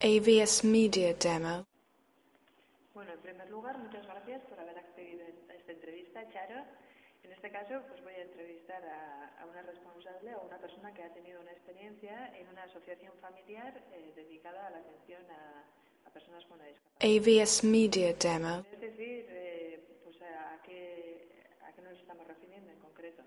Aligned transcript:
AVS 0.00 0.64
Media 0.64 1.12
Demo. 1.12 1.66
Bueno, 2.94 3.12
en 3.12 3.20
primer 3.20 3.50
lugar, 3.50 3.76
muchas 3.78 4.06
gracias 4.06 4.40
por 4.48 4.58
haber 4.58 4.78
accedido 4.78 5.24
a 5.50 5.54
esta 5.54 5.72
entrevista, 5.72 6.26
Charo. 6.32 6.64
En 7.22 7.32
este 7.32 7.50
caso, 7.50 7.82
pues 7.86 8.02
voy 8.02 8.14
a 8.14 8.22
entrevistar 8.22 8.82
a, 8.82 9.42
a 9.42 9.44
una 9.44 9.60
responsable 9.60 10.34
o 10.36 10.46
una 10.46 10.56
persona 10.56 10.94
que 10.94 11.02
ha 11.02 11.12
tenido 11.12 11.40
una 11.42 11.52
experiencia 11.52 12.32
en 12.34 12.48
una 12.48 12.62
asociación 12.62 13.12
familiar 13.20 13.76
eh, 13.92 14.10
dedicada 14.16 14.68
a 14.68 14.70
la 14.70 14.78
atención 14.78 15.22
a, 15.30 16.08
a 16.08 16.10
personas 16.12 16.46
con 16.46 16.58
discapacidad. 16.64 17.42
AVS 17.42 17.64
Media 17.64 18.14
Demo. 18.14 18.64
Es 18.72 18.80
decir, 18.80 19.26
eh, 19.28 19.84
pues 20.04 20.16
a 20.22 20.62
qué, 20.64 21.28
a 21.62 21.72
qué 21.72 21.82
nos 21.82 21.98
estamos 21.98 22.26
refiriendo 22.26 22.70
en 22.72 22.78
concreto. 22.78 23.22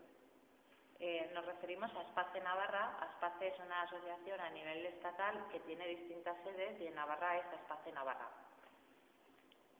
Eh, 1.13 1.29
nos 1.35 1.45
referimos 1.45 1.93
a 1.93 2.01
Espace 2.01 2.41
Navarra. 2.41 2.97
Aspace 2.99 3.49
es 3.49 3.59
una 3.59 3.83
asociación 3.83 4.39
a 4.41 4.49
nivel 4.49 4.83
estatal 4.87 5.47
que 5.51 5.59
tiene 5.59 5.85
distintas 5.85 6.35
sedes 6.43 6.81
y 6.81 6.87
en 6.87 6.95
Navarra 6.95 7.37
es 7.37 7.45
Espace 7.53 7.91
Navarra. 7.91 8.27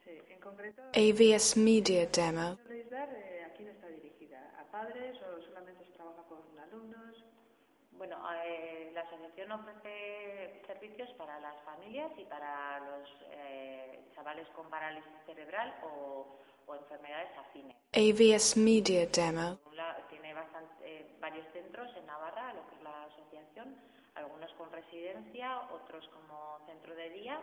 Sí, 0.04 0.22
en 0.30 0.40
concreto, 0.40 0.84
AVS 0.94 1.58
Media 1.58 2.06
Demo. 2.06 2.58
¿podéis 2.58 2.88
dar 2.92 3.10
eh, 3.10 3.46
a 3.46 3.54
quién 3.56 3.70
está 3.70 3.88
dirigida? 3.88 4.54
¿A 4.60 4.64
padres 4.72 5.20
o 5.24 5.42
solamente 5.42 5.84
se 5.86 5.92
trabaja 5.94 6.22
con 6.30 6.44
alumnos? 6.60 7.26
Bueno, 7.94 8.18
eh, 8.46 8.92
la 8.94 9.02
asociación 9.02 9.54
ofrece 9.54 10.62
servicios 10.68 11.10
para 11.18 11.40
las 11.40 11.60
familias 11.64 12.12
y 12.16 12.26
para 12.26 12.80
los 12.80 13.10
eh, 13.32 14.06
chavales 14.14 14.48
con 14.50 14.70
parálisis 14.70 15.12
cerebral 15.26 15.74
o, 15.82 16.38
o 16.68 16.76
enfermedades 16.76 17.30
afines. 17.38 17.76
AVS 17.94 18.58
Media 18.60 19.06
Demo. 19.08 19.60
Tiene 20.10 20.34
bastante- 20.34 20.84
eh, 20.86 21.16
varios 21.20 21.46
centros 21.54 21.90
en 21.98 22.06
Navarra, 22.06 22.54
lo 22.54 22.68
que 22.68 22.76
es 22.76 22.82
la 22.84 23.04
asociación, 23.06 23.76
algunos 24.16 24.52
con 24.54 24.72
residencia, 24.72 25.60
otros 25.72 26.08
como 26.10 26.60
centro 26.66 26.96
de 26.96 27.10
día 27.10 27.40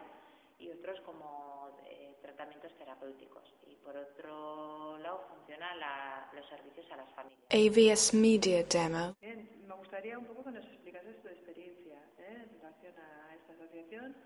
y 0.59 0.71
otros 0.71 1.01
como 1.03 1.77
eh, 1.87 2.17
tratamientos 2.23 2.73
terapéuticos. 2.79 3.43
Y 3.67 3.77
por 3.77 3.97
otro 3.97 4.99
lado, 4.99 5.25
funcionan 5.29 5.79
la- 5.81 6.31
los 6.33 6.47
servicios 6.49 6.87
a 6.93 6.97
las 6.97 7.11
familias. 7.15 7.41
AVS 7.51 8.15
Media 8.17 8.63
Demo. 8.65 9.15
Bien, 9.21 9.49
me 9.67 9.75
gustaría 9.75 10.19
un 10.19 10.27
poco 10.27 10.45
que 10.45 10.51
nos 10.53 10.65
explicases 10.65 11.21
tu 11.23 11.29
experiencia 11.29 11.99
¿eh? 12.19 12.45
en 12.45 12.61
relación 12.61 12.95
a 12.99 13.35
esta 13.35 13.53
asociación 13.55 14.17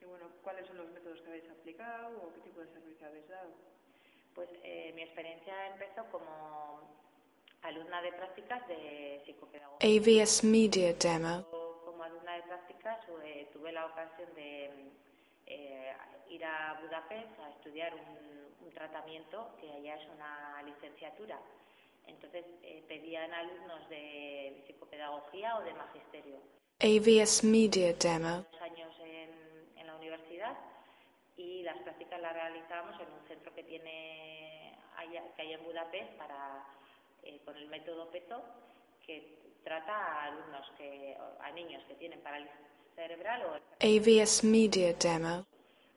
y 0.00 0.04
bueno, 0.06 0.26
cuáles 0.42 0.66
son 0.66 0.78
los 0.78 0.90
métodos 0.90 1.20
que 1.20 1.28
habéis 1.28 1.50
aplicado 1.50 2.22
o 2.22 2.32
qué 2.34 2.40
tipo 2.40 2.60
de 2.60 2.68
servicio 2.72 3.06
habéis 3.06 3.28
dado. 3.28 3.50
Pues 4.40 4.48
eh, 4.64 4.90
mi 4.94 5.02
experiencia 5.02 5.52
empezó 5.66 6.02
como 6.10 6.80
alumna 7.60 8.00
de 8.00 8.10
prácticas 8.12 8.66
de 8.68 9.20
psicopedagogía. 9.26 9.86
AVS 9.86 10.44
Media 10.44 10.94
Demo. 10.94 11.44
Como 11.84 12.02
alumna 12.02 12.36
de 12.36 12.42
prácticas 12.44 13.00
eh, 13.22 13.50
tuve 13.52 13.70
la 13.70 13.84
ocasión 13.84 14.34
de 14.34 14.92
eh, 15.44 15.92
ir 16.30 16.42
a 16.42 16.80
Budapest 16.80 17.38
a 17.38 17.50
estudiar 17.50 17.92
un, 17.94 18.66
un 18.66 18.72
tratamiento 18.72 19.50
que 19.60 19.70
allá 19.72 19.96
es 19.96 20.08
una 20.08 20.62
licenciatura. 20.62 21.38
Entonces 22.06 22.46
eh, 22.62 22.82
pedían 22.88 23.34
alumnos 23.34 23.86
de 23.90 24.64
psicopedagogía 24.66 25.58
o 25.58 25.64
de 25.64 25.74
magisterio. 25.74 26.36
AVS 26.78 27.44
Media 27.44 27.92
Demo. 27.92 28.46
Dos 28.50 28.62
años 28.62 28.96
en, 29.00 29.78
en 29.78 29.86
la 29.86 29.96
universidad 29.96 30.56
y 31.40 31.62
las 31.62 31.78
prácticas 31.78 32.20
las 32.20 32.34
realizábamos 32.34 33.00
en 33.00 33.12
un 33.12 33.26
centro 33.26 33.54
que 33.54 33.62
tiene 33.64 34.76
allá, 34.96 35.22
que 35.34 35.42
hay 35.42 35.52
en 35.54 35.64
Budapest 35.64 36.12
para 36.18 36.66
eh, 37.22 37.40
con 37.44 37.56
el 37.56 37.66
método 37.68 38.10
PETO 38.10 38.42
que 39.06 39.38
trata 39.64 39.92
a 39.92 40.24
alumnos 40.24 40.70
que 40.76 41.16
a 41.40 41.50
niños 41.52 41.82
que 41.88 41.94
tienen 41.94 42.20
parálisis 42.20 42.54
cerebral 42.94 43.42
o 43.44 43.52
AVS 43.80 44.44
Media 44.44 44.92
Demo. 44.94 45.46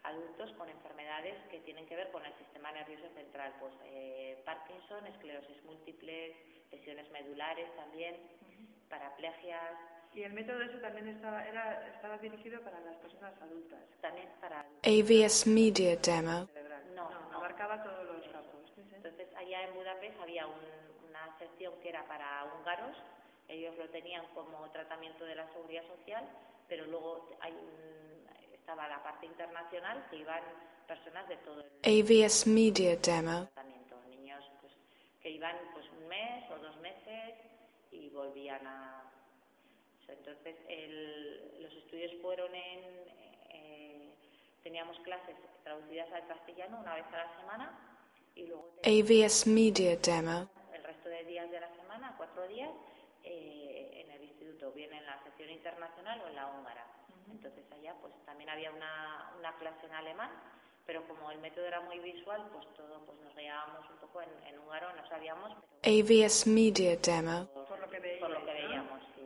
adultos 0.04 0.52
con 0.58 0.70
enfermedades 0.70 1.36
que 1.52 1.60
tienen 1.62 1.86
que 1.88 1.96
ver 1.96 2.12
con 2.12 2.26
el 2.26 2.34
sistema 2.38 2.72
nervioso 2.72 3.08
central, 3.14 3.54
pues 3.60 3.74
eh, 3.86 4.42
Parkinson, 4.46 5.06
esclerosis 5.08 5.64
múltiples, 5.64 6.36
lesiones 6.72 7.10
medulares 7.12 7.74
también, 7.76 8.16
paraplegias, 8.90 9.74
Y 10.16 10.24
el 10.24 10.34
método 10.34 10.62
ese 10.62 10.78
también 10.78 11.08
estaba, 11.08 11.44
era, 11.48 11.88
estaba 11.88 12.18
dirigido 12.20 12.62
para 12.62 12.80
las 12.82 12.96
personas 12.98 13.34
adultas. 13.42 13.80
también 14.02 14.30
para. 14.42 14.62
AVS 14.84 15.48
Media 15.48 15.96
Demo. 15.98 16.48
No, 16.96 17.10
no. 17.32 17.38
abarcaba 17.38 17.82
todos 17.84 18.06
los 18.06 18.28
campos. 18.32 18.62
Entonces, 18.94 19.28
allá 19.36 19.64
en 19.68 19.74
Budapest 19.74 20.20
había 20.22 20.46
un- 20.46 21.10
una 21.10 21.38
sección 21.40 21.74
que 21.82 21.90
era 21.90 22.06
para 22.08 22.46
húngaros, 22.46 22.96
ellos 23.48 23.76
lo 23.78 23.90
tenían 23.90 24.26
como 24.36 24.70
tratamiento 24.72 25.26
de 25.26 25.36
la 25.36 25.48
seguridad 25.54 25.84
social, 25.88 26.24
pero 26.68 26.86
luego 26.86 27.30
hay 27.42 27.54
un- 27.54 28.28
estaba 28.54 28.88
la 28.88 29.02
parte 29.04 29.26
internacional 29.26 30.06
que 30.10 30.18
iban 30.18 30.42
personas 30.88 31.28
de 31.28 31.38
todo 31.38 31.62
el 31.62 32.02
AVS 32.02 32.48
Media 32.50 32.96
Demo. 32.98 33.46
tratamiento, 33.54 33.96
niños 34.10 34.44
pues, 34.62 34.74
que 35.22 35.30
iban 35.32 35.56
pues 35.74 35.86
un 35.90 36.08
mes 36.08 36.50
o 36.52 36.58
dos 36.60 36.76
meses 36.82 37.36
y 37.92 38.10
volvían 38.10 38.66
a... 38.68 39.10
Entonces, 40.18 40.56
el- 40.70 41.62
los 41.62 41.74
estudios 41.74 42.12
fueron 42.22 42.54
en... 42.56 42.80
eh, 43.50 44.10
teníamos 44.64 44.98
clases 45.00 45.36
traducidas 45.64 46.12
al 46.14 46.26
castellano 46.28 46.80
una 46.80 46.96
vez 46.96 47.06
a 47.14 47.18
la 47.18 47.38
semana 47.40 47.80
y 48.36 48.48
luego 48.48 48.70
AVS 48.84 49.48
Media 49.48 49.96
Demo. 49.98 50.50
el 50.74 50.84
resto 50.84 51.10
de 51.10 51.24
días 51.26 51.50
de 51.52 51.60
la 51.60 51.70
semana, 51.76 52.14
cuatro 52.18 52.48
días, 52.48 52.70
eh, 53.24 54.04
en 54.06 54.12
el 54.12 54.24
instituto, 54.24 54.72
bien 54.72 54.92
en 54.94 55.06
la 55.06 55.22
sección 55.24 55.50
internacional 55.50 56.22
o 56.22 56.28
en 56.28 56.36
la 56.36 56.48
húngara. 56.48 56.86
Entonces 57.32 57.64
allá 57.72 57.94
pues 58.02 58.14
también 58.26 58.50
había 58.50 58.72
una, 58.72 59.32
una 59.40 59.56
clase 59.58 59.86
en 59.86 59.94
alemán, 59.94 60.32
pero 60.86 61.08
como 61.08 61.30
el 61.32 61.40
método 61.40 61.66
era 61.66 61.80
muy 61.82 62.00
visual, 62.00 62.42
pues 62.52 62.66
todo 62.76 63.00
pues 63.06 63.18
nos 63.22 63.36
guiábamos 63.36 63.90
un 63.90 63.98
poco 63.98 64.22
en, 64.22 64.30
en 64.48 64.60
húngaro, 64.60 64.94
no 64.94 65.08
sabíamos, 65.08 65.52
pero 65.82 66.04
AVS 66.04 66.48
Media 66.48 66.96
Demo. 66.98 67.48
Por 67.68 67.80
lo 67.80 67.90
que 67.90 68.00
veíais, 68.00 68.20
por 68.22 68.30
lo 68.32 68.40
que 68.46 68.54
¿no? 68.54 68.68
veíamos, 68.68 69.02
sí. 69.16 69.23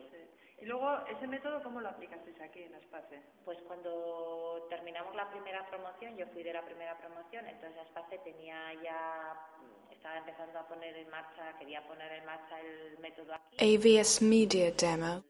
Y 0.60 0.66
luego, 0.66 1.06
¿ese 1.06 1.26
método 1.26 1.62
cómo 1.62 1.80
lo 1.80 1.88
aplicasteis 1.88 2.40
aquí 2.40 2.62
en 2.62 2.74
Aspace? 2.74 3.22
Pues 3.44 3.58
cuando 3.66 4.66
terminamos 4.68 5.14
la 5.14 5.30
primera 5.30 5.64
promoción, 5.68 6.16
yo 6.16 6.26
fui 6.28 6.42
de 6.42 6.52
la 6.52 6.64
primera 6.64 6.98
promoción, 6.98 7.46
entonces 7.46 7.80
Aspace 7.82 8.18
tenía 8.18 8.74
ya, 8.82 9.34
mm, 9.60 9.92
estaba 9.92 10.18
empezando 10.18 10.58
a 10.58 10.66
poner 10.66 10.96
en 10.96 11.08
marcha, 11.10 11.56
quería 11.58 11.86
poner 11.86 12.10
en 12.12 12.24
marcha 12.24 12.60
el 12.60 12.98
método 12.98 13.34
aquí. 13.34 13.56
AVS 13.76 14.22
Media 14.22 14.72
Demo. 14.72 15.22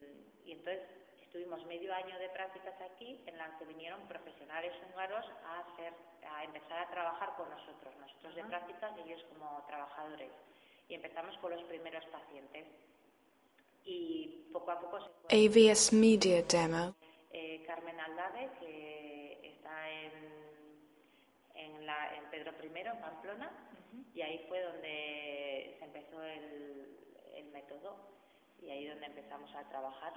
Y 0.45 0.53
entonces 0.53 0.81
estuvimos 1.21 1.63
medio 1.67 1.93
año 1.93 2.17
de 2.17 2.29
prácticas 2.29 2.73
aquí 2.81 3.21
en 3.27 3.37
las 3.37 3.53
que 3.59 3.65
vinieron 3.65 4.01
profesionales 4.07 4.73
húngaros 4.89 5.25
a 5.45 5.59
hacer, 5.59 5.93
a 6.27 6.43
empezar 6.43 6.79
a 6.79 6.89
trabajar 6.89 7.35
con 7.37 7.47
nosotros, 7.51 7.95
nosotros 8.01 8.33
de 8.33 8.43
prácticas 8.45 8.91
y 8.97 9.01
ellos 9.01 9.23
como 9.29 9.63
trabajadores. 9.67 10.31
Y 10.87 10.95
empezamos 10.95 11.37
con 11.37 11.51
los 11.51 11.61
primeros 11.65 12.03
pacientes. 12.07 12.65
Y 13.93 14.49
poco 14.53 14.71
a 14.71 14.79
poco 14.79 14.99
se 15.01 15.09
fue 15.21 15.31
AVS 15.31 15.93
Media 15.93 16.43
Demo. 16.43 16.95
eh, 17.31 17.63
Carmen 17.65 17.99
Aldave, 17.99 18.51
que 18.59 19.39
está 19.43 19.89
en, 19.89 20.11
en, 21.55 21.85
la, 21.85 22.15
en 22.15 22.29
Pedro 22.29 22.51
I, 22.61 22.67
en 22.79 23.01
Pamplona, 23.01 23.51
y 24.13 24.21
ahí 24.21 24.45
fue 24.47 24.61
donde 24.61 25.75
se 25.79 25.85
empezó 25.85 26.21
el, 26.23 26.97
el 27.35 27.45
método 27.51 27.97
y 28.61 28.69
ahí 28.71 28.87
donde 28.87 29.05
empezamos 29.07 29.53
a 29.55 29.67
trabajar. 29.69 30.13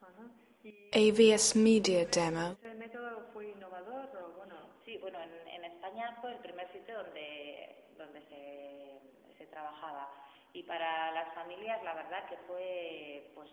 Ajá. 0.00 0.30
¿Y 0.62 0.74
AVS 0.92 1.56
Media 1.56 2.04
Demo. 2.06 2.56
ese 2.60 2.74
método 2.74 3.28
fue 3.32 3.50
innovador 3.50 4.10
o 4.16 4.32
bueno? 4.36 4.54
Sí, 4.84 4.98
bueno, 4.98 5.18
en, 5.20 5.48
en 5.48 5.64
España 5.64 6.16
fue 6.20 6.32
el 6.32 6.38
primer 6.40 6.70
sitio 6.72 7.02
donde, 7.02 7.84
donde 7.96 8.20
se, 8.28 9.34
se 9.38 9.46
trabajaba. 9.46 10.08
Y 10.54 10.62
para 10.64 11.10
las 11.12 11.34
familias, 11.34 11.82
la 11.82 11.94
verdad 11.94 12.28
que 12.28 12.36
fue, 12.46 13.30
pues, 13.34 13.48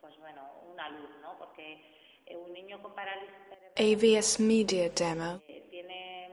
pues 0.00 0.18
bueno, 0.18 0.42
una 0.72 0.88
luz, 0.90 1.10
¿no? 1.22 1.38
Porque 1.38 1.82
eh, 2.26 2.36
un 2.36 2.52
niño 2.52 2.82
con 2.82 2.94
parálisis 2.94 3.34
cerebral 3.48 4.18
AVS 4.18 4.40
Media 4.40 4.88
Demo. 4.90 5.40
eh, 5.48 5.66
tiene 5.70 6.28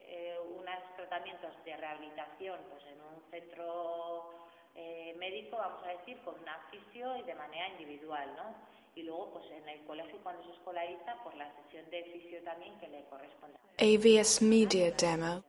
eh, 0.00 0.36
unos 0.56 0.96
tratamientos 0.96 1.52
de 1.64 1.76
rehabilitación 1.76 2.58
pues 2.70 2.82
en 2.86 3.00
un 3.00 3.30
centro 3.30 4.30
eh, 4.74 5.14
médico, 5.18 5.56
vamos 5.56 5.82
a 5.84 5.88
decir, 5.88 6.18
con 6.24 6.34
una 6.40 6.58
fisio 6.70 7.16
y 7.16 7.22
de 7.22 7.34
manera 7.34 7.68
individual, 7.68 8.28
¿no? 8.36 8.54
Y 8.94 9.02
luego, 9.02 9.30
pues 9.34 9.50
en 9.52 9.68
el 9.68 9.84
colegio, 9.84 10.18
cuando 10.24 10.42
se 10.44 10.50
escolariza, 10.52 11.16
pues 11.22 11.36
la 11.36 11.48
sesión 11.62 11.88
de 11.90 12.02
fisio 12.04 12.42
también 12.42 12.76
que 12.80 12.88
le 12.88 13.04
corresponde. 13.04 13.56
AVS 13.78 14.42
Media 14.42 14.90
Demo. 14.92 15.42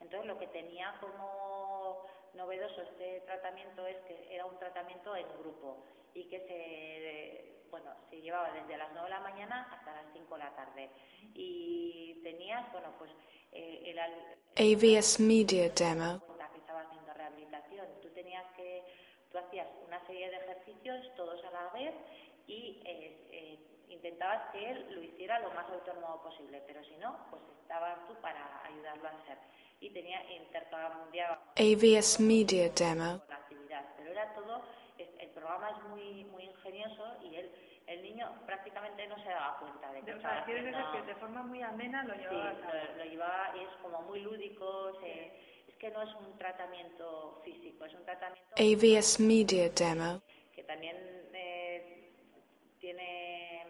Entonces 0.00 0.26
lo 0.26 0.38
que 0.38 0.46
tenía 0.48 0.94
como 1.00 1.75
novedoso 2.36 2.82
este 2.82 3.20
tratamiento 3.20 3.86
es 3.86 3.96
que 4.06 4.34
era 4.34 4.44
un 4.46 4.58
tratamiento 4.58 5.16
en 5.16 5.26
grupo 5.38 5.84
y 6.14 6.24
que 6.28 6.40
se 6.40 7.56
bueno 7.70 7.90
se 8.10 8.20
llevaba 8.20 8.52
desde 8.52 8.76
las 8.76 8.92
9 8.92 9.08
de 9.08 9.10
la 9.10 9.20
mañana 9.20 9.68
hasta 9.72 9.92
las 9.92 10.12
5 10.12 10.34
de 10.34 10.44
la 10.44 10.54
tarde. 10.54 10.90
Y 11.34 12.20
tenías 12.22 12.70
bueno 12.72 12.94
pues 12.98 13.10
eh, 13.52 13.82
el, 13.86 13.98
AVS 13.98 15.20
Media 15.20 15.68
Demo. 15.70 16.22
que 16.52 16.58
estaba 16.58 16.82
haciendo 16.82 17.12
rehabilitación. 17.14 17.86
Tú 18.02 18.08
tenías 18.10 18.44
que 18.56 18.82
tú 19.30 19.38
hacías 19.38 19.66
una 19.86 20.04
serie 20.06 20.30
de 20.30 20.36
ejercicios 20.36 21.14
todos 21.16 21.42
a 21.44 21.50
la 21.50 21.70
vez 21.70 21.94
y 22.46 22.80
eh, 22.84 23.26
eh, 23.30 23.58
intentabas 23.88 24.50
que 24.52 24.70
él 24.70 24.86
lo 24.94 25.02
hiciera 25.02 25.38
lo 25.40 25.50
más 25.52 25.68
autónomo 25.70 26.22
posible 26.22 26.62
pero 26.66 26.82
si 26.84 26.96
no 26.96 27.26
pues 27.30 27.42
estabas 27.62 28.06
tú 28.06 28.14
para 28.20 28.62
ayudarlo 28.64 29.08
a 29.08 29.12
hacer 29.12 29.38
y 29.80 29.90
tenía 29.90 30.20
intercambiaba 30.32 31.40
AVS 31.56 32.20
Media 32.20 32.68
Demo. 32.70 33.18
con 33.20 33.28
la 33.28 33.36
actividad 33.36 33.84
pero 33.96 34.10
era 34.10 34.34
todo 34.34 34.62
el 34.98 35.28
programa 35.30 35.70
es 35.70 35.82
muy 35.88 36.24
muy 36.24 36.44
ingenioso 36.44 37.16
y 37.22 37.36
él 37.36 37.50
el 37.86 38.02
niño 38.02 38.32
prácticamente 38.46 39.06
no 39.06 39.16
se 39.22 39.28
daba 39.28 39.58
cuenta 39.60 39.92
de 39.92 40.02
que 40.02 40.12
O 40.12 40.16
estaba 40.16 40.40
haciendo- 40.40 40.92
que 40.92 41.02
de 41.02 41.14
forma 41.16 41.42
muy 41.44 41.62
amena 41.62 42.02
lo 42.02 42.14
Sí, 42.14 42.20
llevaba 42.20 42.50
a 42.50 42.54
cabo. 42.60 42.72
lo, 42.74 42.96
lo 42.96 43.04
llevaba 43.04 43.52
y 43.56 43.60
es 43.60 43.68
como 43.82 44.02
muy 44.02 44.20
lúdico. 44.20 44.92
se- 45.00 45.32
es 45.68 45.76
que 45.76 45.90
no 45.90 46.02
es 46.02 46.12
un 46.14 46.36
tratamiento 46.38 47.40
físico, 47.44 47.84
es 47.84 47.94
un 47.94 48.04
tratamiento 48.04 48.54
AVS 48.56 49.20
Media 49.22 49.68
Demo. 49.68 50.20
que 50.54 50.64
también 50.64 50.96
eh, 51.34 52.05
tiene, 52.86 53.64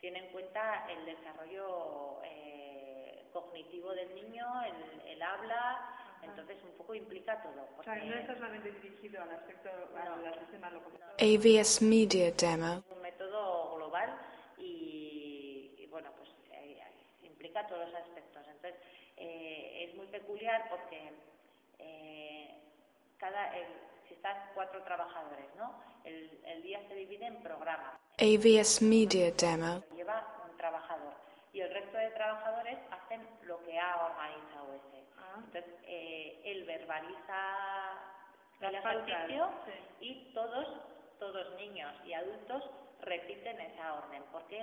tiene 0.00 0.18
en 0.20 0.32
cuenta 0.32 0.86
el 0.90 1.04
desarrollo 1.04 2.22
eh, 2.24 3.26
cognitivo 3.30 3.92
del 3.92 4.14
niño, 4.14 4.46
el, 4.64 5.00
el 5.06 5.20
habla, 5.22 5.94
entonces 6.22 6.56
un 6.64 6.70
poco 6.78 6.94
implica 6.94 7.42
todo. 7.42 7.68
O 7.78 7.82
sea, 7.84 7.92
porque 7.94 8.08
no 8.08 8.16
está 8.16 8.34
solamente 8.36 8.70
dirigido 8.72 9.22
al 9.22 9.32
aspecto, 9.32 9.68
al, 9.94 10.26
al 10.26 10.38
sistema 10.38 10.70
locomotor. 10.70 11.08
AVS 11.20 11.82
Media 11.82 12.30
Demo. 12.32 12.78
es 12.86 12.90
un 12.96 13.02
método 13.02 13.74
global 13.76 14.18
y, 14.56 15.74
y, 15.76 15.86
bueno, 15.90 16.10
pues 16.16 16.30
eh, 16.52 16.80
implica 17.22 17.66
todos 17.66 17.86
los 17.86 17.94
aspectos. 18.00 18.46
Entonces, 18.48 18.80
eh, 19.18 19.88
es 19.90 19.94
muy 19.94 20.06
peculiar 20.06 20.70
porque 20.70 21.12
eh, 21.80 22.54
cada, 23.18 23.54
el- 23.58 23.88
si 24.08 24.14
estás 24.14 24.38
cuatro 24.54 24.82
trabajadores, 24.84 25.54
¿no? 25.54 25.78
El, 26.02 26.40
el 26.46 26.62
día 26.62 26.80
se 26.88 26.94
divide 26.94 27.26
en 27.26 27.42
programas. 27.42 28.00
AVS 28.38 28.82
Media 28.82 29.32
Demo. 29.32 29.82
Lleva 29.96 30.22
un 30.48 30.56
trabajador 30.56 31.12
y 31.52 31.60
el 31.60 31.74
resto 31.74 31.98
de 31.98 32.10
trabajadores 32.10 32.78
hacen 32.92 33.26
lo 33.42 33.58
que 33.64 33.76
ha 33.78 33.96
organizado 34.06 34.74
ese. 34.74 35.04
Ah. 35.18 35.34
Entonces, 35.38 35.64
eh, 35.86 36.40
él 36.44 36.64
verbaliza 36.64 37.34
el 38.60 38.74
ejercicio 38.76 39.50
sí. 39.66 39.72
y 40.06 40.32
todos, 40.34 40.66
todos 41.18 41.56
niños 41.56 41.92
y 42.06 42.12
adultos 42.12 42.62
repiten 43.02 43.60
esa 43.60 43.94
orden, 43.94 44.22
porque 44.30 44.60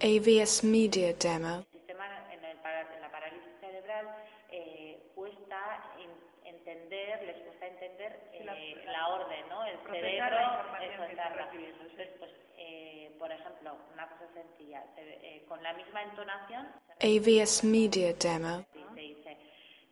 el 0.00 0.18
AVS 0.18 0.64
Media 0.64 1.12
Demo. 1.12 1.62
sistema 1.72 2.06
en, 2.32 2.42
el 2.42 2.56
en 2.56 3.00
la 3.02 3.10
parálisis 3.10 3.52
cerebral 3.60 4.08
eh, 4.50 4.98
cuesta 5.14 5.92
en- 5.98 6.30
entender, 6.54 7.22
les 7.22 7.36
cuesta 7.44 7.66
entender 7.66 8.18
eh, 8.32 8.44
la- 8.44 8.92
la 8.92 9.08
orden, 9.08 9.48
¿no? 9.50 9.64
El 9.66 9.78
cerebro, 9.90 10.36
la 10.36 10.78
eso, 10.84 11.04
por 13.20 13.30
ejemplo, 13.30 13.76
una 13.94 14.08
cosa 14.08 14.24
sencilla, 14.34 14.82
se- 14.96 15.20
eh, 15.36 15.44
con 15.46 15.62
la 15.62 15.72
misma 15.74 16.02
entonación 16.02 16.66
se 16.98 17.18
AVS 17.18 17.64
Media 17.66 18.12
Demo. 18.14 18.64
dice, 18.74 19.00
dice, 19.00 19.36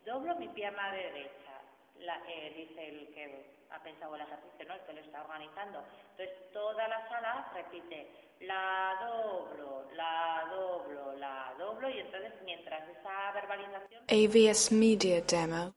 doblo 0.05 0.35
mi 0.37 0.49
pierna 0.49 0.91
derecha, 0.91 1.53
la, 2.01 2.17
eh, 2.29 2.53
dice 2.57 2.89
el 2.89 3.15
que 3.15 3.47
ha 3.71 3.83
pensado 3.83 4.15
el 4.17 4.23
ejercicio, 4.23 4.67
¿no? 4.67 4.75
el 4.75 4.81
que 4.81 4.93
lo 4.95 5.01
está 5.01 5.23
organizando. 5.23 5.85
Entonces 6.17 6.53
toda 6.53 6.89
la 6.89 7.09
sala 7.09 7.53
repite, 7.55 8.11
la 8.41 8.97
doblo, 9.05 9.91
la 9.93 10.49
doblo, 10.51 11.13
la 11.19 11.55
doblo, 11.59 11.91
y 11.91 11.99
entonces 12.01 12.33
mientras 12.45 12.89
esa 12.89 13.33
verbalización, 13.33 14.05
AVS 14.09 14.73
Media 14.75 15.21
Demo. 15.21 15.75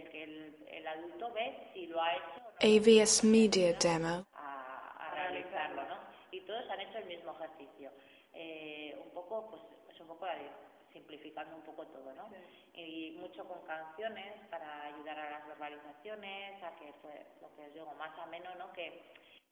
El 0.00 0.10
que 0.10 0.22
el, 0.24 0.56
el 0.68 0.86
adulto 0.86 1.32
ve 1.32 1.70
si 1.74 1.86
lo 1.86 2.02
ha 2.02 2.14
hecho 2.14 2.24
o 2.36 2.50
no 2.50 2.58
AVS 2.60 3.24
Media 3.24 3.72
Demo. 3.74 4.26
a, 4.34 4.96
a 5.08 5.14
realizarlo, 5.14 5.82
¿no? 5.88 5.96
Y 6.32 6.40
todos 6.42 6.68
han 6.70 6.80
hecho 6.80 6.98
el 6.98 7.06
mismo 7.06 7.32
ejercicio. 7.32 7.90
Eh, 8.32 8.96
un 9.04 9.10
poco, 9.12 9.50
pues, 9.50 9.62
es 9.94 10.00
un 10.00 10.08
poco 10.08 10.26
la 10.26 10.34
de- 10.36 10.50
simplificando 10.92 11.54
un 11.56 11.62
poco 11.62 11.86
todo, 11.86 12.12
¿no? 12.14 12.28
Y 12.74 13.12
mucho 13.20 13.44
con 13.46 13.60
canciones 13.64 14.34
para 14.50 14.82
ayudar 14.86 15.18
a 15.18 15.30
las 15.30 15.46
verbalizaciones, 15.46 16.62
a 16.62 16.74
que 16.76 16.92
fue 17.00 17.26
lo 17.40 17.54
que 17.54 17.62
os 17.66 17.74
digo, 17.74 17.94
más 17.94 18.16
ameno, 18.18 18.54
¿no? 18.56 18.72
Que 18.72 19.02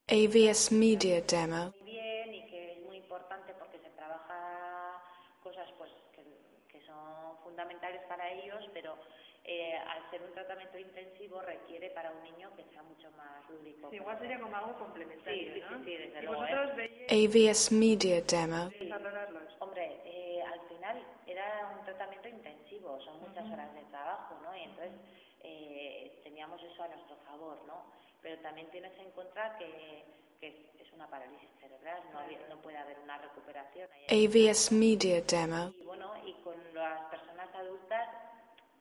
AVS 0.08 0.72
Media 0.72 1.20
Demo. 1.22 1.72
muy 1.80 1.90
bien 1.92 2.34
y 2.34 2.46
que 2.46 2.72
es 2.72 2.78
muy 2.86 2.96
importante 2.96 3.52
porque 3.54 3.78
se 3.78 3.90
trabaja 3.90 5.02
cosas 5.42 5.68
pues 5.78 5.90
que, 6.12 6.22
que 6.68 6.80
son 6.86 7.36
fundamentales 7.44 8.02
para 8.08 8.30
ellos, 8.32 8.64
pero 8.72 8.96
eh, 9.44 9.74
al 9.76 10.10
ser 10.10 10.22
un 10.22 10.32
tratamiento 10.34 10.78
intensivo 10.78 11.40
requiere 11.40 11.90
para 11.90 12.10
un 12.12 12.22
niño 12.22 12.50
que 12.56 12.64
sea 12.72 12.82
mucho 12.82 13.10
más 13.12 13.48
lúdico. 13.48 13.88
Sí, 13.90 13.96
igual 13.96 14.18
sería 14.18 14.38
como 14.40 14.54
algo 14.56 14.78
complementario, 14.78 15.54
Sí, 15.54 15.54
sí, 15.54 15.60
¿no? 15.60 15.78
sí, 15.78 15.84
sí, 15.84 15.96
desde 15.96 16.18
y 16.20 16.22
luego, 16.26 16.40
vosotros 16.42 16.70
¿eh? 16.78 17.08
veíais 17.08 17.34
AVS 17.56 17.72
Media 17.74 18.20
Demo. 18.22 18.70
valorarlos. 18.90 19.52
Hombre, 19.60 20.00
eh, 20.04 20.42
al 20.42 20.60
final 20.68 21.02
era 21.26 21.74
un 21.78 21.84
tratamiento 21.84 22.28
intensivo, 22.28 23.00
son 23.00 23.20
muchas 23.20 23.50
horas 23.50 23.74
de 23.74 23.82
trabajo, 23.84 24.38
¿no? 24.42 24.54
Y 24.56 24.62
entonces 24.64 24.92
eh, 25.40 26.20
teníamos 26.24 26.62
eso 26.62 26.82
a 26.82 26.88
nuestro 26.88 27.16
favor, 27.26 27.58
¿no? 27.66 27.84
Pero 28.20 28.40
también 28.42 28.70
tienes 28.70 28.92
en 28.98 29.10
contra 29.12 29.56
que, 29.56 30.04
que 30.40 30.48
es, 30.48 30.92
una 30.92 31.06
parálisis 31.08 31.48
cerebral, 31.60 32.02
no, 32.12 32.18
había- 32.18 32.40
no 32.48 32.60
puede 32.60 32.76
haber 32.76 32.98
una 32.98 33.16
recuperación. 33.18 33.88
AVS 34.10 34.72
Media 34.74 35.20
Demo. 35.22 35.72
Y 35.78 35.84
bueno, 35.84 36.12
y 36.26 36.32
con 36.42 36.56
las 36.74 37.02
personas 37.08 37.48
adultas 37.54 38.08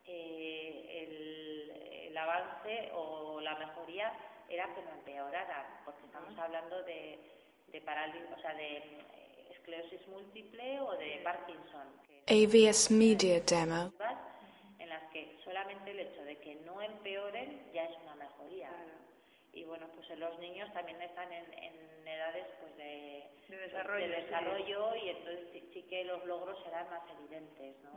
eh, 0.05 2.03
el, 2.17 2.29
avance 2.29 2.91
o 2.93 3.39
la 3.41 3.55
mejoría 3.55 4.11
era 4.49 4.65
que 4.73 4.81
no 4.81 4.91
empeoraran, 4.91 5.65
porque 5.85 6.05
estamos 6.05 6.37
hablando 6.37 6.81
de, 6.83 7.19
de 7.67 7.81
parálisis, 7.81 8.23
o 8.37 8.41
sea, 8.41 8.53
de 8.53 8.77
eh, 8.77 9.47
esclerosis 9.51 10.07
múltiple 10.07 10.79
o 10.81 10.91
de 10.97 11.19
Parkinson, 11.23 11.87
que 12.07 12.23
AVS 12.27 12.91
Media 12.91 13.39
Demo. 13.41 13.91
en 14.79 14.89
las 14.89 15.03
que 15.11 15.37
solamente 15.43 15.91
el 15.91 15.99
hecho 15.99 16.23
de 16.23 16.37
que 16.39 16.55
no 16.65 16.81
empeoren 16.81 17.71
ya 17.73 17.85
es 17.85 17.97
una 18.03 18.15
mejoría. 18.15 18.69
Y 19.53 19.63
bueno, 19.63 19.87
pues 19.95 20.09
en 20.11 20.19
los 20.19 20.37
niños 20.39 20.71
también 20.73 21.01
están 21.01 21.31
en, 21.33 21.45
en 21.53 22.07
edades 22.07 22.45
pues 22.61 22.75
de, 22.77 23.23
De 23.49 23.57
desarrollo, 23.57 24.07
de 24.07 24.15
sí. 24.15 24.21
desarrollo 24.21 24.95
y 24.95 25.09
entonces 25.09 25.47
sí, 25.51 25.69
sí 25.73 25.83
que 25.83 26.03
los 26.05 26.23
logros 26.25 26.57
serán 26.63 26.89
más 26.89 27.01
evidentes, 27.19 27.75
¿no? 27.83 27.91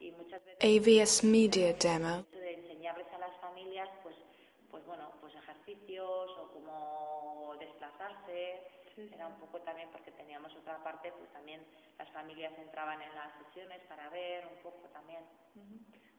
Y 0.00 0.10
muchas 0.12 0.44
veces 0.44 0.64
AVS 0.64 1.24
Media 1.24 1.72
Demo. 1.74 2.26
hecho 2.30 2.38
de 2.38 2.54
enseñarles 2.54 3.06
a 3.12 3.18
las 3.18 3.30
familias 3.50 3.88
pues 4.02 4.16
pues 4.70 4.84
bueno 4.86 5.10
pues 5.20 5.34
ejercicios 5.34 6.30
o 6.38 6.50
cómo 6.54 7.56
desplazarse 7.58 8.62
era 8.96 9.26
un 9.26 9.38
poco 9.40 9.60
también 9.62 9.88
porque 9.90 10.10
teníamos 10.12 10.54
otra 10.56 10.82
parte 10.84 11.12
pues 11.18 11.30
también 11.32 11.60
las 11.98 12.08
familias 12.10 12.52
entraban 12.58 13.00
en 13.02 13.14
las 13.14 13.32
sesiones 13.46 13.80
para 13.88 14.08
ver 14.10 14.46
un 14.46 14.62
poco 14.62 14.88
también 14.92 15.24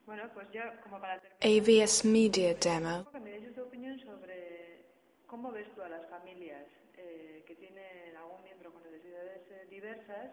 Bueno, 0.05 0.23
pues 0.33 0.47
yo, 0.51 0.61
como 0.83 0.99
para 0.99 1.19
terminar, 1.21 1.83
AVS 1.85 2.05
Media 2.05 2.53
Demo. 2.55 3.05
que 3.11 3.19
me 3.19 3.31
deis 3.31 3.53
tu 3.55 3.61
opinión 3.61 3.99
sobre 3.99 4.85
cómo 5.27 5.51
ves 5.51 5.69
tú 5.75 5.81
a 5.83 5.89
las 5.89 6.05
familias 6.09 6.65
eh, 6.97 7.43
que 7.47 7.55
tienen 7.55 8.15
algún 8.17 8.41
miembro 8.43 8.73
con 8.73 8.81
necesidades 8.83 9.41
eh, 9.51 9.67
diversas 9.69 10.31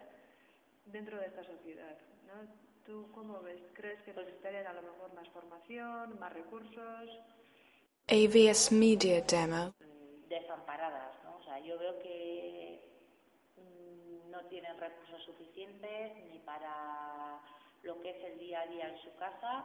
dentro 0.87 1.19
de 1.21 1.27
esta 1.27 1.45
sociedad, 1.45 1.97
¿no? 2.27 2.68
¿Tú 2.89 3.13
cómo 3.13 3.43
ves? 3.43 3.61
¿Crees 3.75 4.01
que 4.03 4.15
necesitarían 4.15 4.67
a 4.67 4.73
lo 4.73 4.83
mejor 4.83 5.13
más 5.15 5.29
formación, 5.29 6.19
más 6.19 6.33
recursos? 6.33 7.11
AVS 8.09 8.73
Media 8.73 9.21
Demo. 9.23 9.73
mm, 9.81 10.29
desamparadas 10.29 11.15
no 11.25 11.37
o 11.37 11.43
sea 11.45 11.59
yo 11.61 11.79
veo 11.79 11.99
que 12.01 12.83
mm, 13.57 14.31
no 14.31 14.41
tienen 14.47 14.79
recursos 14.79 15.23
suficientes 15.25 16.17
ni 16.31 16.39
para 16.41 17.41
lo 17.83 18.01
que 18.01 18.11
es 18.11 18.25
el 18.25 18.39
día 18.39 18.63
a 18.63 18.67
día 18.67 18.89
en 18.89 18.99
su 18.99 19.15
casa 19.17 19.65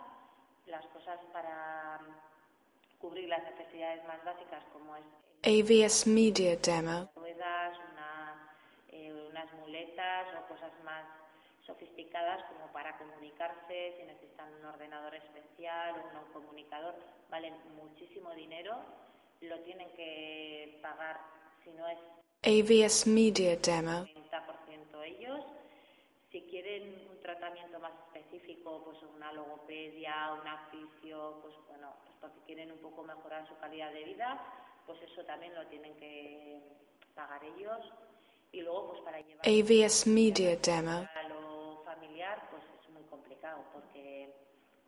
las 0.65 0.85
cosas 0.87 1.19
para 1.31 1.99
mm, 2.01 2.99
cubrir 2.99 3.29
las 3.29 3.43
necesidades 3.43 4.05
más 4.07 4.23
básicas 4.25 4.63
como 4.73 4.95
es 4.95 5.05
AVS 5.43 6.07
Media 6.07 6.55
Demo. 6.57 7.09
ruedas, 7.15 7.77
una, 7.91 8.49
eh, 8.89 9.13
unas 9.29 9.53
muletas 9.53 10.27
o 10.39 10.47
cosas 10.47 10.71
más 10.83 11.05
sofisticadas 11.65 12.43
como 12.45 12.71
para 12.71 12.97
comunicarse, 12.97 13.95
si 13.97 14.03
necesitan 14.03 14.53
un 14.59 14.65
ordenador 14.65 15.15
especial, 15.15 15.95
un 16.13 16.33
comunicador, 16.33 16.95
valen 17.29 17.53
muchísimo 17.75 18.31
dinero, 18.33 18.77
lo 19.41 19.59
tienen 19.61 19.89
que 19.91 20.79
pagar 20.81 21.19
si 21.63 21.71
no 21.71 21.87
es 21.87 21.97
AVS 22.43 23.07
Media 23.07 23.55
Demo. 23.55 24.03
30% 24.03 25.03
ellos. 25.05 25.39
Si 26.31 26.41
quieren 26.41 27.07
un 27.09 27.21
tratamiento 27.21 27.79
más 27.79 27.93
específico, 28.07 28.81
pues 28.83 28.97
una 29.15 29.31
logopedia, 29.31 30.33
un 30.33 30.41
fisio, 30.71 31.39
pues 31.41 31.55
bueno, 31.69 31.93
pues 32.03 32.15
porque 32.19 32.39
quieren 32.45 32.71
un 32.71 32.79
poco 32.79 33.03
mejorar 33.03 33.47
su 33.47 33.55
calidad 33.57 33.93
de 33.93 34.03
vida, 34.03 34.43
pues 34.85 35.01
eso 35.03 35.23
también 35.23 35.53
lo 35.55 35.65
tienen 35.67 35.95
que 35.95 36.59
pagar 37.15 37.41
ellos. 37.43 37.79
Y 38.51 38.61
luego, 38.61 38.89
pues 38.89 39.01
para 39.01 39.21
llevar 39.21 39.47
AVS 39.47 40.07
Media 40.07 40.55
Demo. 40.57 41.07
Familiar, 42.23 42.47
pues 42.49 42.63
es 42.81 42.89
muy 42.89 43.03
complicado 43.03 43.63
porque 43.73 44.29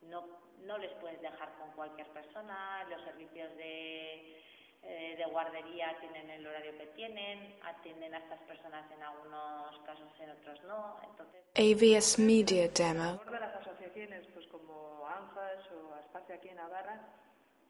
no, 0.03 0.25
no 0.65 0.77
les 0.77 0.91
puedes 0.93 1.21
dejar 1.21 1.51
con 1.57 1.71
cualquier 1.71 2.07
persona, 2.07 2.83
los 2.89 3.01
servicios 3.03 3.55
de 3.57 4.41
eh, 4.87 5.15
de 5.17 5.25
guardería 5.25 5.97
tienen 5.99 6.29
el 6.29 6.45
horario 6.45 6.77
que 6.77 6.85
tienen, 6.95 7.57
atienden 7.63 8.13
a 8.13 8.19
estas 8.19 8.39
personas 8.41 8.85
en 8.91 9.01
algunos 9.01 9.79
casos, 9.83 10.07
en 10.19 10.29
otros 10.29 10.63
no. 10.65 10.99
Entonces, 11.09 11.41
AVS 11.55 12.19
Media 12.19 12.67
Demo. 12.67 13.19
de 13.25 13.39
las 13.39 13.55
asociaciones, 13.55 14.27
pues 14.35 14.45
como 14.47 15.07
ANFAS 15.07 15.71
o 15.71 15.95
Aspacia 15.95 16.35
aquí 16.35 16.49
en 16.49 16.57
Navarra, 16.57 17.01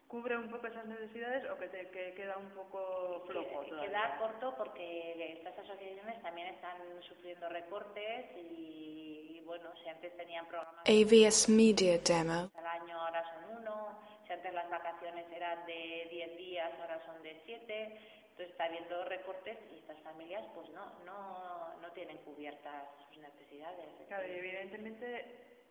¿cubre 0.10 0.36
un 0.38 0.50
poco 0.50 0.68
esas 0.68 0.88
necesidades 0.88 1.50
o 1.50 1.58
que, 1.58 1.70
te, 1.70 1.90
que 1.92 2.16
queda 2.16 2.38
un 2.38 2.50
poco 2.50 3.24
flojo 3.28 3.64
todavía? 3.64 3.88
queda 3.88 4.18
corto 4.18 4.54
porque 4.58 5.38
estas 5.38 5.58
asociaciones 5.58 6.22
también 6.22 6.48
están 6.48 6.78
sufriendo 7.08 7.48
recortes 7.48 8.26
y, 8.36 9.15
bueno, 9.46 9.70
si 9.82 9.90
antes 9.90 10.16
tenían 10.18 10.46
programas 10.48 10.84
AVS 10.88 11.50
Media 11.50 11.98
Demo. 12.00 12.52
al 12.56 12.68
año, 12.68 13.00
ahora 13.00 13.24
son 13.34 13.62
uno, 13.62 14.00
si 14.26 14.34
antes 14.34 14.54
las 14.54 14.70
vacaciones 14.70 15.26
eran 15.32 15.66
de 15.66 16.08
10 16.12 16.38
días, 16.38 16.72
ahora 16.82 17.04
son 17.06 17.22
de 17.24 17.40
7, 17.46 18.00
entonces 18.30 18.50
está 18.52 18.66
habiendo 18.66 19.06
recortes 19.06 19.58
y 19.72 19.78
estas 19.78 20.00
familias 20.02 20.44
pues 20.54 20.70
no, 20.70 21.00
no, 21.06 21.74
no 21.82 21.92
tienen 21.94 22.18
cubiertas 22.18 22.84
sus 23.08 23.18
necesidades. 23.22 23.88
Claro, 24.08 24.28
y 24.28 24.32
evidentemente 24.32 25.65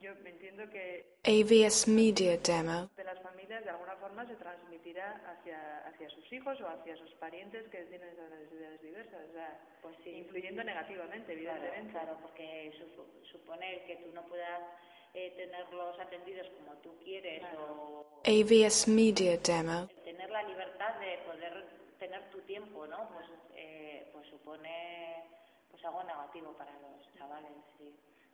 yo 0.00 0.14
me 0.22 0.30
entiendo 0.30 0.68
que 0.70 1.14
AVS 1.24 1.88
Media 1.88 2.36
Demo. 2.38 2.90
de 2.96 3.04
las 3.04 3.20
familias 3.22 3.64
de 3.64 3.70
alguna 3.70 3.96
forma 3.96 4.26
se 4.26 4.34
transmitirá 4.36 5.20
hacia, 5.26 5.86
hacia 5.88 6.10
sus 6.10 6.32
hijos 6.32 6.60
o 6.60 6.68
hacia 6.68 6.96
sus 6.96 7.10
parientes 7.14 7.66
que 7.70 7.84
tienen 7.84 8.08
esas 8.10 8.30
necesidades 8.30 8.80
diversas, 8.82 9.20
o 9.30 9.32
sea, 9.32 9.60
Pues 9.82 9.96
sí. 10.04 10.10
influyendo 10.10 10.62
negativamente, 10.64 11.34
Claro, 11.38 11.58
evidentemente. 11.58 11.92
claro, 11.92 12.18
porque 12.22 12.72
supo- 12.78 13.06
suponer 13.30 13.84
que 13.86 13.96
tú 13.96 14.12
no 14.12 14.22
puedas 14.26 14.60
eh, 15.14 15.32
tenerlos 15.36 15.98
atendidos 16.00 16.48
como 16.58 16.74
tú 16.78 16.96
quieres 17.04 17.42
o 17.56 18.20
AVS 18.24 18.88
Media 18.90 19.36
Demo. 19.38 19.88
tener 20.04 20.28
la 20.30 20.42
libertad 20.42 20.98
de 20.98 21.18
poder 21.18 21.64
tener 22.00 22.30
tu 22.30 22.40
tiempo, 22.42 22.84
¿no? 22.86 23.08
Pues, 23.10 23.26
eh, 23.54 24.08
pues 24.12 24.26
supone 24.28 25.22
pues 25.70 25.84
algo 25.84 26.02
negativo 26.04 26.52
para 26.58 26.72
los 26.80 27.14
chavales, 27.16 27.50
sí. 27.78 27.94